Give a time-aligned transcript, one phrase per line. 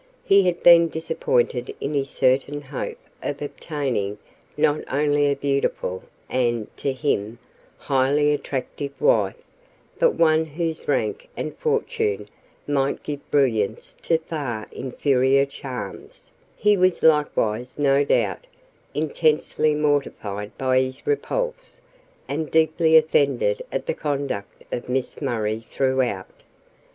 [0.23, 4.17] He had been disappointed in his certain hope of obtaining
[4.57, 7.37] not only a beautiful, and, to him,
[7.77, 9.37] highly attractive wife,
[9.99, 12.25] but one whose rank and fortune
[12.65, 18.47] might give brilliance to far inferior charms: he was likewise, no doubt,
[18.95, 21.79] intensely mortified by his repulse,
[22.27, 26.41] and deeply offended at the conduct of Miss Murray throughout.